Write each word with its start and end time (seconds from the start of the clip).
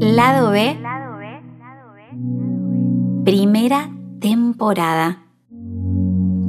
Lado 0.00 0.50
B, 0.50 0.76
primera 3.24 3.90
temporada. 4.20 5.22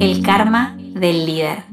El 0.00 0.22
karma 0.22 0.76
del 0.76 1.26
líder. 1.26 1.64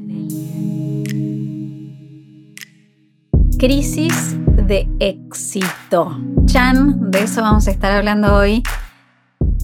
Crisis 3.58 4.36
de 4.46 4.88
éxito. 5.00 6.16
Chan, 6.46 7.10
de 7.10 7.24
eso 7.24 7.42
vamos 7.42 7.66
a 7.66 7.72
estar 7.72 7.90
hablando 7.90 8.34
hoy. 8.34 8.62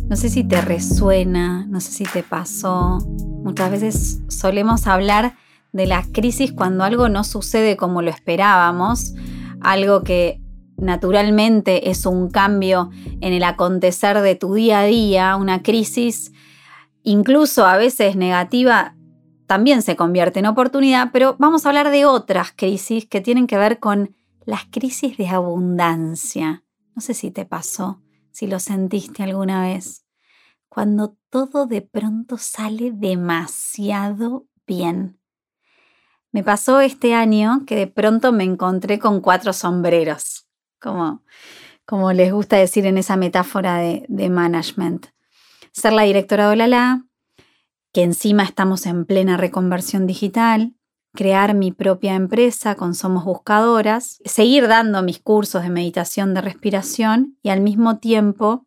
No 0.08 0.16
sé 0.16 0.28
si 0.28 0.42
te 0.42 0.60
resuena, 0.60 1.64
no 1.66 1.80
sé 1.80 1.92
si 1.92 2.04
te 2.04 2.22
pasó. 2.22 2.98
Muchas 3.44 3.70
veces 3.70 4.20
solemos 4.28 4.86
hablar 4.86 5.34
de 5.72 5.86
la 5.86 6.02
crisis 6.12 6.52
cuando 6.52 6.82
algo 6.82 7.08
no 7.08 7.22
sucede 7.22 7.76
como 7.76 8.02
lo 8.02 8.10
esperábamos, 8.10 9.14
algo 9.60 10.02
que 10.02 10.40
naturalmente 10.80 11.90
es 11.90 12.06
un 12.06 12.30
cambio 12.30 12.90
en 13.20 13.32
el 13.32 13.44
acontecer 13.44 14.20
de 14.20 14.34
tu 14.34 14.54
día 14.54 14.80
a 14.80 14.84
día, 14.84 15.36
una 15.36 15.62
crisis 15.62 16.32
incluso 17.02 17.66
a 17.66 17.76
veces 17.76 18.16
negativa 18.16 18.94
también 19.46 19.82
se 19.82 19.96
convierte 19.96 20.38
en 20.38 20.46
oportunidad, 20.46 21.10
pero 21.12 21.36
vamos 21.38 21.66
a 21.66 21.70
hablar 21.70 21.90
de 21.90 22.06
otras 22.06 22.52
crisis 22.54 23.06
que 23.06 23.20
tienen 23.20 23.46
que 23.46 23.58
ver 23.58 23.80
con 23.80 24.14
las 24.44 24.66
crisis 24.66 25.16
de 25.16 25.28
abundancia. 25.28 26.64
No 26.94 27.02
sé 27.02 27.14
si 27.14 27.30
te 27.30 27.44
pasó, 27.44 28.00
si 28.30 28.46
lo 28.46 28.60
sentiste 28.60 29.24
alguna 29.24 29.62
vez, 29.62 30.06
cuando 30.68 31.16
todo 31.30 31.66
de 31.66 31.82
pronto 31.82 32.38
sale 32.38 32.92
demasiado 32.92 34.46
bien. 34.66 35.18
Me 36.30 36.44
pasó 36.44 36.80
este 36.80 37.14
año 37.14 37.64
que 37.66 37.74
de 37.74 37.86
pronto 37.88 38.30
me 38.30 38.44
encontré 38.44 39.00
con 39.00 39.20
cuatro 39.20 39.52
sombreros 39.52 40.39
como, 40.80 41.22
como 41.84 42.12
les 42.12 42.32
gusta 42.32 42.56
decir 42.56 42.86
en 42.86 42.98
esa 42.98 43.16
metáfora 43.16 43.76
de, 43.76 44.04
de 44.08 44.30
management. 44.30 45.06
Ser 45.72 45.92
la 45.92 46.02
directora 46.02 46.46
de 46.46 46.52
Olala, 46.52 47.04
que 47.92 48.02
encima 48.02 48.42
estamos 48.42 48.86
en 48.86 49.04
plena 49.04 49.36
reconversión 49.36 50.06
digital, 50.06 50.74
crear 51.12 51.54
mi 51.54 51.72
propia 51.72 52.14
empresa 52.14 52.76
con 52.76 52.94
Somos 52.94 53.24
Buscadoras, 53.24 54.20
seguir 54.24 54.68
dando 54.68 55.02
mis 55.02 55.18
cursos 55.18 55.62
de 55.62 55.70
meditación 55.70 56.34
de 56.34 56.40
respiración 56.40 57.36
y 57.42 57.50
al 57.50 57.60
mismo 57.60 57.98
tiempo 57.98 58.66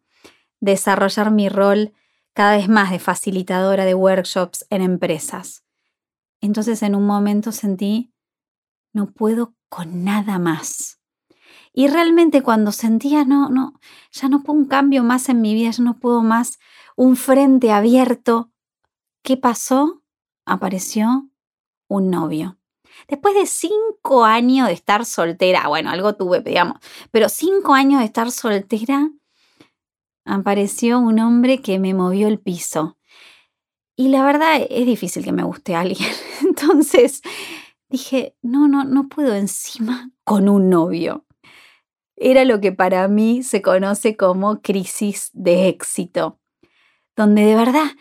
desarrollar 0.59 1.31
mi 1.31 1.49
rol 1.49 1.93
cada 2.33 2.57
vez 2.57 2.67
más 2.67 2.91
de 2.91 2.99
facilitadora 2.99 3.85
de 3.85 3.93
workshops 3.93 4.65
en 4.69 4.81
empresas. 4.81 5.63
Entonces 6.41 6.81
en 6.81 6.95
un 6.95 7.05
momento 7.05 7.51
sentí, 7.51 8.11
no 8.91 9.11
puedo 9.11 9.53
con 9.69 10.03
nada 10.03 10.39
más. 10.39 10.99
Y 11.73 11.87
realmente 11.87 12.43
cuando 12.43 12.71
sentía, 12.71 13.25
no, 13.25 13.49
no, 13.49 13.79
ya 14.11 14.29
no 14.29 14.43
puedo 14.43 14.59
un 14.59 14.65
cambio 14.65 15.03
más 15.03 15.29
en 15.29 15.41
mi 15.41 15.53
vida, 15.53 15.71
ya 15.71 15.83
no 15.83 15.97
puedo 15.99 16.21
más 16.21 16.59
un 16.95 17.15
frente 17.15 17.71
abierto, 17.71 18.51
¿qué 19.23 19.37
pasó? 19.37 20.03
Apareció 20.45 21.29
un 21.87 22.11
novio. 22.11 22.57
Después 23.07 23.33
de 23.35 23.47
cinco 23.47 24.23
años 24.23 24.67
de 24.67 24.73
estar 24.73 25.05
soltera, 25.05 25.67
bueno, 25.67 25.89
algo 25.89 26.15
tuve, 26.15 26.41
digamos, 26.41 26.77
pero 27.11 27.27
cinco 27.27 27.73
años 27.73 27.99
de 27.99 28.05
estar 28.05 28.31
soltera, 28.31 29.09
apareció 30.25 30.99
un 30.99 31.19
hombre 31.19 31.61
que 31.61 31.79
me 31.79 31.93
movió 31.93 32.27
el 32.27 32.39
piso. 32.39 32.97
Y 33.95 34.09
la 34.09 34.23
verdad 34.25 34.65
es 34.69 34.85
difícil 34.85 35.23
que 35.23 35.31
me 35.31 35.43
guste 35.43 35.75
alguien. 35.75 36.09
Entonces 36.41 37.21
dije, 37.89 38.35
no, 38.41 38.67
no, 38.67 38.83
no 38.83 39.07
puedo 39.07 39.35
encima 39.35 40.11
con 40.23 40.49
un 40.49 40.69
novio 40.69 41.25
era 42.23 42.45
lo 42.45 42.61
que 42.61 42.71
para 42.71 43.07
mí 43.09 43.43
se 43.43 43.61
conoce 43.61 44.15
como 44.15 44.61
crisis 44.61 45.29
de 45.33 45.67
éxito, 45.67 46.39
donde 47.17 47.43
de 47.43 47.55
verdad 47.55 47.91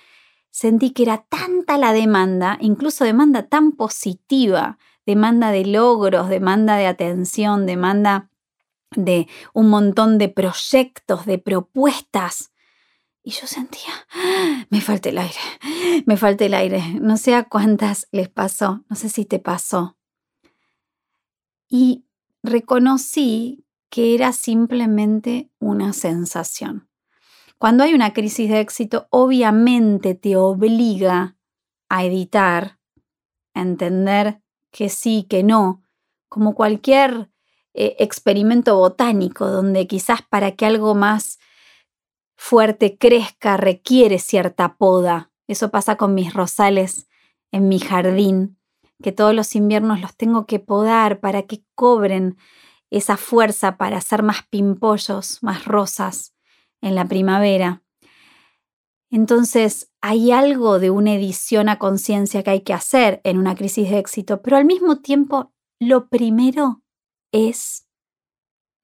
sentí 0.50 0.90
que 0.90 1.02
era 1.02 1.24
tanta 1.28 1.76
la 1.76 1.92
demanda, 1.92 2.56
incluso 2.60 3.04
demanda 3.04 3.48
tan 3.48 3.72
positiva, 3.72 4.78
demanda 5.06 5.50
de 5.50 5.64
logros, 5.64 6.28
demanda 6.28 6.76
de 6.76 6.86
atención, 6.86 7.66
demanda 7.66 8.30
de 8.94 9.26
un 9.54 9.68
montón 9.68 10.18
de 10.18 10.28
proyectos, 10.28 11.26
de 11.26 11.38
propuestas. 11.38 12.52
Y 13.24 13.32
yo 13.32 13.46
sentía, 13.46 13.92
ah, 14.14 14.66
me 14.70 14.80
falta 14.80 15.08
el 15.08 15.18
aire, 15.18 15.40
me 16.06 16.16
falta 16.16 16.44
el 16.44 16.54
aire. 16.54 16.82
No 17.00 17.16
sé 17.16 17.34
a 17.34 17.44
cuántas 17.44 18.06
les 18.12 18.28
pasó, 18.28 18.84
no 18.88 18.94
sé 18.94 19.08
si 19.08 19.24
te 19.24 19.40
pasó. 19.40 19.96
Y 21.68 22.04
reconocí 22.42 23.64
que 23.92 24.14
era 24.14 24.32
simplemente 24.32 25.50
una 25.58 25.92
sensación. 25.92 26.88
Cuando 27.58 27.84
hay 27.84 27.92
una 27.92 28.14
crisis 28.14 28.48
de 28.48 28.60
éxito, 28.60 29.06
obviamente 29.10 30.14
te 30.14 30.34
obliga 30.34 31.36
a 31.90 32.02
editar, 32.02 32.78
a 33.52 33.60
entender 33.60 34.40
que 34.70 34.88
sí, 34.88 35.26
que 35.28 35.42
no, 35.42 35.82
como 36.30 36.54
cualquier 36.54 37.28
eh, 37.74 37.96
experimento 37.98 38.78
botánico, 38.78 39.46
donde 39.48 39.86
quizás 39.86 40.22
para 40.22 40.52
que 40.52 40.64
algo 40.64 40.94
más 40.94 41.38
fuerte 42.34 42.96
crezca 42.96 43.58
requiere 43.58 44.18
cierta 44.18 44.76
poda. 44.78 45.30
Eso 45.46 45.70
pasa 45.70 45.96
con 45.96 46.14
mis 46.14 46.32
rosales 46.32 47.08
en 47.50 47.68
mi 47.68 47.78
jardín, 47.78 48.56
que 49.02 49.12
todos 49.12 49.34
los 49.34 49.54
inviernos 49.54 50.00
los 50.00 50.16
tengo 50.16 50.46
que 50.46 50.60
podar 50.60 51.20
para 51.20 51.42
que 51.42 51.62
cobren 51.74 52.38
esa 52.92 53.16
fuerza 53.16 53.76
para 53.78 53.96
hacer 53.96 54.22
más 54.22 54.46
pimpollos, 54.48 55.42
más 55.42 55.64
rosas 55.64 56.34
en 56.80 56.94
la 56.94 57.06
primavera. 57.06 57.82
Entonces, 59.10 59.90
hay 60.00 60.30
algo 60.30 60.78
de 60.78 60.90
una 60.90 61.14
edición 61.14 61.68
a 61.68 61.78
conciencia 61.78 62.42
que 62.42 62.50
hay 62.50 62.60
que 62.60 62.74
hacer 62.74 63.20
en 63.24 63.38
una 63.38 63.54
crisis 63.54 63.90
de 63.90 63.98
éxito, 63.98 64.42
pero 64.42 64.56
al 64.56 64.64
mismo 64.64 65.00
tiempo, 65.00 65.52
lo 65.78 66.08
primero 66.08 66.82
es 67.32 67.88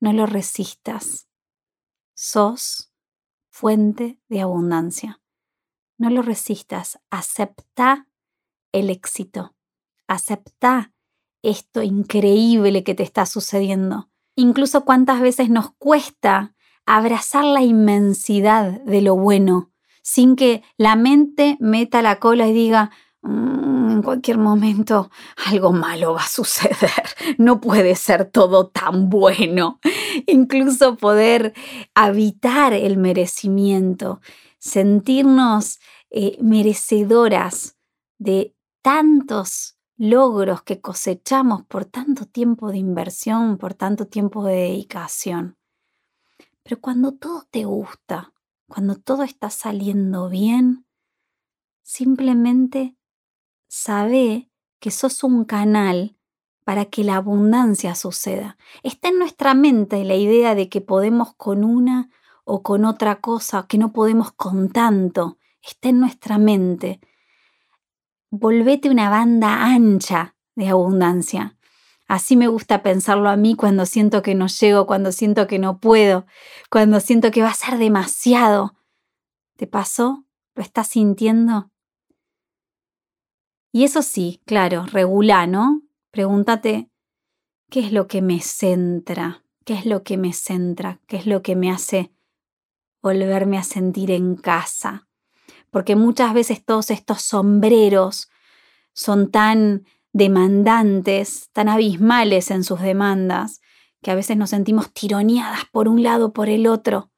no 0.01 0.13
lo 0.13 0.27
resistas. 0.27 1.29
Sos 2.15 2.93
fuente 3.51 4.21
de 4.29 4.41
abundancia. 4.41 5.21
No 5.99 6.11
lo 6.11 6.23
resistas. 6.23 7.01
Acepta 7.11 8.09
el 8.73 8.91
éxito. 8.91 9.57
Acepta 10.07 10.95
esto 11.43 11.83
increíble 11.83 12.85
que 12.85 12.95
te 12.95 13.03
está 13.03 13.27
sucediendo. 13.27 14.09
Incluso 14.37 14.85
cuántas 14.85 15.21
veces 15.21 15.51
nos 15.51 15.73
cuesta 15.79 16.55
abrazar 16.87 17.45
la 17.45 17.63
inmensidad 17.63 18.81
de 18.83 19.03
lo 19.03 19.17
bueno, 19.17 19.71
sin 20.03 20.37
que 20.37 20.63
la 20.77 20.97
mente 20.97 21.57
meta 21.61 22.03
la 22.03 22.19
cola 22.19 22.49
y 22.49 22.53
diga, 22.53 22.91
mm, 23.23 23.91
en 23.91 24.03
cualquier 24.03 24.39
momento 24.39 25.11
algo 25.47 25.73
malo 25.73 26.15
va 26.15 26.23
a 26.23 26.29
suceder, 26.29 27.03
no 27.39 27.61
puede 27.61 27.95
ser 27.95 28.25
todo 28.27 28.69
tan 28.69 29.11
bueno. 29.11 29.81
Incluso 30.27 30.97
poder 30.97 31.53
habitar 31.95 32.73
el 32.73 32.97
merecimiento, 32.97 34.21
sentirnos 34.59 35.81
eh, 36.11 36.39
merecedoras 36.41 37.77
de 38.19 38.55
tantos 38.83 39.78
logros 39.99 40.63
que 40.63 40.81
cosechamos 40.81 41.65
por 41.65 41.85
tanto 41.85 42.25
tiempo 42.25 42.71
de 42.71 42.79
inversión, 42.79 43.59
por 43.59 43.75
tanto 43.75 44.07
tiempo 44.07 44.45
de 44.45 44.55
dedicación. 44.55 45.59
Pero 46.63 46.81
cuando 46.81 47.13
todo 47.13 47.45
te 47.51 47.65
gusta, 47.65 48.33
cuando 48.69 48.95
todo 48.95 49.25
está 49.25 49.51
saliendo 49.51 50.29
bien, 50.29 50.87
simplemente 51.83 52.97
sabe 53.67 54.51
que 54.79 54.93
sos 54.93 55.25
un 55.25 55.45
canal 55.45 56.17
para 56.63 56.85
que 56.85 57.03
la 57.03 57.17
abundancia 57.17 57.95
suceda. 57.95 58.57
Está 58.85 59.09
en 59.09 59.19
nuestra 59.19 59.55
mente 59.55 60.05
la 60.05 60.15
idea 60.15 60.55
de 60.55 60.69
que 60.69 60.81
podemos 60.81 61.35
con 61.35 61.65
una 61.65 62.11
o 62.45 62.63
con 62.63 62.85
otra 62.85 63.21
cosa, 63.21 63.67
que 63.67 63.79
no 63.79 63.93
podemos 63.93 64.31
con 64.33 64.71
tanto. 64.71 65.39
Está 65.61 65.89
en 65.89 66.01
nuestra 66.01 66.39
mente 66.39 67.01
volvete 68.31 68.91
una 68.91 69.11
banda 69.11 69.65
ancha 69.65 70.35
de 70.55 70.69
abundancia. 70.69 71.57
Así 72.07 72.37
me 72.37 72.49
gusta 72.49 72.83
pensarlo 72.83 73.29
a 73.29 73.37
mí 73.37 73.55
cuando 73.55 73.85
siento 73.85 74.23
que 74.23 74.35
no 74.35 74.47
llego, 74.47 74.87
cuando 74.87 75.13
siento 75.13 75.47
que 75.47 75.59
no 75.59 75.79
puedo, 75.79 76.27
cuando 76.71 77.01
siento 77.01 77.31
que 77.31 77.43
va 77.43 77.51
a 77.51 77.55
ser 77.55 77.79
demasiado. 77.79 78.75
¿Te 79.57 79.67
pasó? 79.67 80.25
¿Lo 80.55 80.63
estás 80.63 80.89
sintiendo? 80.89 81.71
Y 83.73 83.85
eso 83.85 84.03
sí, 84.03 84.41
claro, 84.47 84.87
regula, 84.87 85.47
¿no? 85.47 85.83
Pregúntate, 86.11 86.91
¿qué 87.71 87.81
es 87.81 87.93
lo 87.93 88.07
que 88.07 88.23
me 88.23 88.41
centra? 88.41 89.45
¿Qué 89.67 89.75
es 89.75 89.85
lo 89.85 90.03
que 90.03 90.17
me 90.17 90.33
centra? 90.33 91.01
¿Qué 91.07 91.19
es 91.19 91.27
lo 91.27 91.43
que 91.43 91.55
me 91.57 91.71
hace 91.71 92.11
volverme 93.03 93.59
a 93.59 93.63
sentir 93.63 94.11
en 94.11 94.37
casa? 94.37 95.08
Porque 95.71 95.97
muchas 95.97 96.35
veces 96.35 96.65
todos 96.65 96.91
estos 96.91 97.23
sombreros 97.23 98.31
son 98.93 99.31
tan 99.31 99.85
demandantes, 100.13 101.51
tan 101.53 101.69
abismales 101.69 102.51
en 102.51 102.65
sus 102.65 102.81
demandas, 102.81 103.61
que 104.03 104.11
a 104.11 104.15
veces 104.15 104.37
nos 104.37 104.51
sentimos 104.51 104.93
tironeadas 104.93 105.65
por 105.71 105.89
un 105.89 106.03
lado, 106.03 106.33
por 106.33 106.49
el 106.49 106.67
otro. 106.67 107.11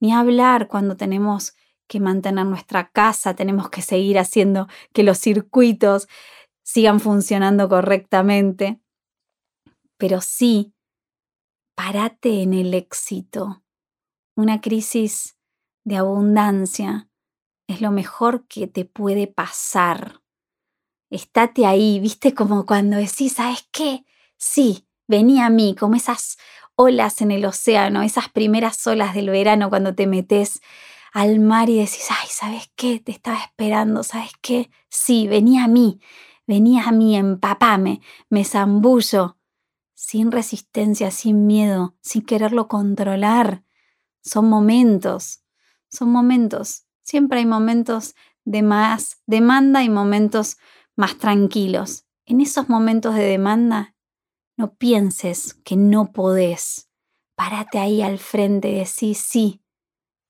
Ni 0.00 0.12
hablar 0.12 0.68
cuando 0.68 0.96
tenemos 0.96 1.54
que 1.86 2.00
mantener 2.00 2.46
nuestra 2.46 2.90
casa, 2.90 3.34
tenemos 3.34 3.70
que 3.70 3.82
seguir 3.82 4.18
haciendo 4.18 4.68
que 4.92 5.02
los 5.02 5.18
circuitos 5.18 6.08
sigan 6.62 7.00
funcionando 7.00 7.68
correctamente. 7.68 8.80
Pero 9.96 10.20
sí, 10.20 10.74
parate 11.74 12.42
en 12.42 12.52
el 12.54 12.74
éxito. 12.74 13.64
Una 14.36 14.60
crisis 14.60 15.36
de 15.84 15.96
abundancia 15.96 17.07
es 17.68 17.80
lo 17.80 17.92
mejor 17.92 18.48
que 18.48 18.66
te 18.66 18.84
puede 18.84 19.28
pasar. 19.28 20.20
Estate 21.10 21.66
ahí, 21.66 22.00
viste 22.00 22.34
como 22.34 22.66
cuando 22.66 22.96
decís, 22.96 23.34
¿sabes 23.34 23.68
qué? 23.70 24.04
Sí, 24.36 24.88
venía 25.06 25.46
a 25.46 25.50
mí, 25.50 25.76
como 25.78 25.94
esas 25.94 26.38
olas 26.74 27.20
en 27.20 27.30
el 27.30 27.44
océano, 27.44 28.02
esas 28.02 28.30
primeras 28.30 28.84
olas 28.86 29.14
del 29.14 29.30
verano 29.30 29.68
cuando 29.68 29.94
te 29.94 30.06
metes 30.06 30.60
al 31.12 31.40
mar 31.40 31.68
y 31.68 31.76
decís, 31.76 32.06
ay, 32.10 32.28
¿sabes 32.30 32.70
qué? 32.74 33.00
Te 33.00 33.12
estaba 33.12 33.38
esperando, 33.38 34.02
¿sabes 34.02 34.32
qué? 34.40 34.70
Sí, 34.88 35.28
venía 35.28 35.64
a 35.64 35.68
mí, 35.68 36.00
venía 36.46 36.84
a 36.84 36.92
mí, 36.92 37.16
empapame, 37.16 38.00
me 38.30 38.44
zambullo, 38.44 39.36
sin 39.94 40.30
resistencia, 40.32 41.10
sin 41.10 41.46
miedo, 41.46 41.96
sin 42.00 42.22
quererlo 42.24 42.68
controlar. 42.68 43.64
Son 44.22 44.48
momentos, 44.48 45.42
son 45.88 46.10
momentos. 46.10 46.87
Siempre 47.08 47.38
hay 47.38 47.46
momentos 47.46 48.14
de 48.44 48.60
más 48.60 49.22
demanda 49.24 49.82
y 49.82 49.88
momentos 49.88 50.58
más 50.94 51.16
tranquilos. 51.16 52.04
En 52.26 52.42
esos 52.42 52.68
momentos 52.68 53.14
de 53.14 53.22
demanda, 53.22 53.94
no 54.58 54.74
pienses 54.74 55.54
que 55.64 55.74
no 55.74 56.12
podés. 56.12 56.90
Párate 57.34 57.78
ahí 57.78 58.02
al 58.02 58.18
frente 58.18 58.68
y 58.68 58.74
decís, 58.74 59.16
sí, 59.26 59.62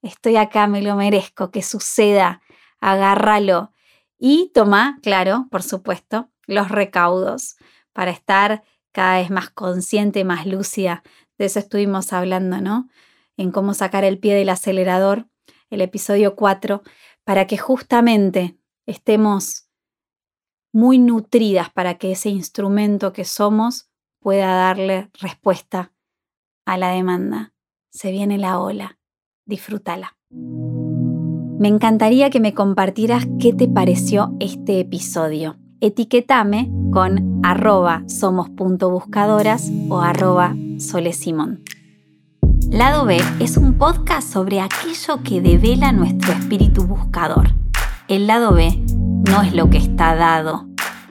estoy 0.03 0.37
acá, 0.37 0.69
me 0.69 0.81
lo 0.81 0.95
merezco, 0.95 1.51
que 1.51 1.65
suceda, 1.65 2.43
agárralo. 2.79 3.73
Y 4.17 4.53
toma, 4.55 5.01
claro, 5.03 5.49
por 5.51 5.65
supuesto, 5.65 6.31
los 6.47 6.69
recaudos 6.69 7.57
para 7.93 8.13
estar 8.13 8.63
cada 8.93 9.19
vez 9.19 9.31
más 9.31 9.51
consciente, 9.51 10.23
más 10.23 10.47
lúcida. 10.47 11.03
De 11.39 11.47
eso 11.47 11.59
estuvimos 11.59 12.13
hablando, 12.13 12.61
¿no? 12.61 12.89
En 13.37 13.51
cómo 13.51 13.75
sacar 13.75 14.05
el 14.05 14.21
pie 14.21 14.37
del 14.37 14.51
acelerador, 14.51 15.27
el 15.71 15.81
episodio 15.81 16.37
4, 16.37 16.83
para 17.25 17.47
que 17.47 17.59
justamente 17.59 18.59
estemos 18.87 19.69
muy 20.73 20.99
nutridas 20.99 21.71
para 21.71 21.95
que 21.95 22.13
ese 22.13 22.29
instrumento 22.29 23.13
que 23.13 23.25
somos 23.25 23.91
pueda 24.21 24.55
darle 24.55 25.11
respuesta 25.21 25.93
a 26.67 26.77
la 26.77 26.91
demanda. 26.91 27.53
Se 27.91 28.11
viene 28.11 28.39
la 28.39 28.61
ola, 28.61 28.99
disfrútala. 29.47 30.17
Me 30.31 31.69
encantaría 31.69 32.31
que 32.31 32.41
me 32.41 32.55
compartieras 32.55 33.27
qué 33.41 33.53
te 33.53 33.67
pareció 33.67 34.37
este 34.39 34.81
episodio. 34.81 35.57
Etiquetame 35.81 36.71
con 36.93 37.41
arroba 37.45 38.05
somos.buscadoras 38.07 39.71
o 39.89 40.01
arroba 40.01 40.55
solesimón. 40.79 41.63
Lado 42.71 43.07
B 43.07 43.19
es 43.41 43.57
un 43.57 43.79
podcast 43.79 44.31
sobre 44.31 44.61
aquello 44.61 45.23
que 45.25 45.41
devela 45.41 45.91
nuestro 45.91 46.33
espíritu 46.33 46.85
buscador. 46.85 47.55
El 48.09 48.27
lado 48.27 48.53
B 48.53 48.85
no 48.95 49.41
es 49.41 49.55
lo 49.55 49.71
que 49.71 49.79
está 49.79 50.15
dado, 50.15 50.67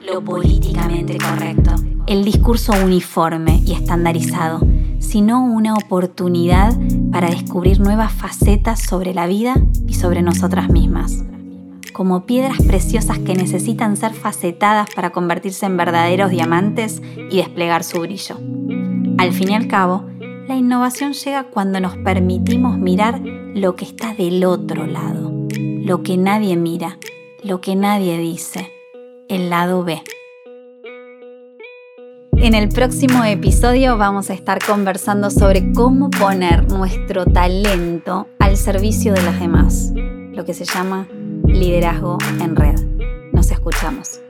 lo 0.06 0.22
políticamente 0.22 1.18
correcto, 1.18 1.74
el 2.06 2.24
discurso 2.24 2.72
uniforme 2.84 3.60
y 3.66 3.72
estandarizado, 3.72 4.60
sino 5.00 5.44
una 5.44 5.74
oportunidad 5.74 6.78
para 7.10 7.28
descubrir 7.28 7.80
nuevas 7.80 8.12
facetas 8.12 8.80
sobre 8.80 9.12
la 9.12 9.26
vida 9.26 9.56
y 9.86 9.94
sobre 9.94 10.22
nosotras 10.22 10.68
mismas, 10.70 11.24
como 11.92 12.24
piedras 12.24 12.62
preciosas 12.62 13.18
que 13.18 13.34
necesitan 13.34 13.96
ser 13.96 14.14
facetadas 14.14 14.88
para 14.94 15.10
convertirse 15.10 15.66
en 15.66 15.76
verdaderos 15.76 16.30
diamantes 16.30 17.02
y 17.30 17.38
desplegar 17.38 17.82
su 17.82 18.00
brillo. 18.00 18.36
Al 19.18 19.32
fin 19.32 19.50
y 19.50 19.54
al 19.54 19.66
cabo, 19.66 20.04
la 20.48 20.56
innovación 20.56 21.12
llega 21.12 21.44
cuando 21.44 21.78
nos 21.78 21.98
permitimos 21.98 22.78
mirar 22.78 23.20
lo 23.20 23.76
que 23.76 23.84
está 23.84 24.14
del 24.14 24.44
otro 24.46 24.86
lado, 24.86 25.30
lo 25.50 26.02
que 26.02 26.16
nadie 26.16 26.56
mira, 26.56 26.98
lo 27.42 27.60
que 27.60 27.76
nadie 27.76 28.16
dice, 28.16 28.72
el 29.28 29.50
lado 29.50 29.84
B. 29.84 30.02
En 32.38 32.54
el 32.54 32.70
próximo 32.70 33.24
episodio 33.24 33.98
vamos 33.98 34.30
a 34.30 34.34
estar 34.34 34.58
conversando 34.64 35.30
sobre 35.30 35.70
cómo 35.72 36.08
poner 36.08 36.72
nuestro 36.72 37.26
talento 37.26 38.26
al 38.38 38.56
servicio 38.56 39.12
de 39.12 39.22
las 39.22 39.38
demás, 39.38 39.92
lo 40.32 40.46
que 40.46 40.54
se 40.54 40.64
llama 40.64 41.08
liderazgo 41.44 42.16
en 42.40 42.56
red. 42.56 42.80
Nos 43.32 43.50
escuchamos. 43.50 44.22